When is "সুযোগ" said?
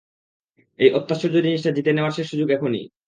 2.31-2.47